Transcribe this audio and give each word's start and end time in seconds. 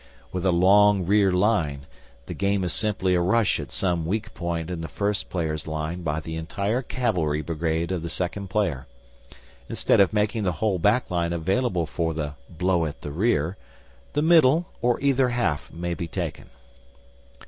With 0.31 0.47
a 0.47 0.51
long 0.51 1.05
rear 1.05 1.31
line 1.31 1.85
the 2.25 2.33
game 2.33 2.63
is 2.63 2.73
simply 2.73 3.13
a 3.13 3.21
rush 3.21 3.59
at 3.59 3.71
some 3.71 4.03
weak 4.03 4.33
point 4.33 4.71
in 4.71 4.81
the 4.81 4.87
first 4.87 5.29
player's 5.29 5.67
line 5.67 6.01
by 6.01 6.19
the 6.19 6.37
entire 6.37 6.81
cavalry 6.81 7.43
brigade 7.43 7.91
of 7.91 8.01
the 8.01 8.09
second 8.09 8.47
player. 8.47 8.87
Instead 9.69 9.99
of 9.99 10.11
making 10.11 10.41
the 10.41 10.53
whole 10.53 10.79
back 10.79 11.11
line 11.11 11.33
available 11.33 11.85
for 11.85 12.15
the 12.15 12.33
Blow 12.49 12.87
at 12.87 13.01
the 13.01 13.11
Rear, 13.11 13.57
the 14.13 14.23
middle 14.23 14.65
or 14.81 14.99
either 15.01 15.29
half 15.29 15.71
may 15.71 15.93
be 15.93 16.07
taken. 16.07 16.49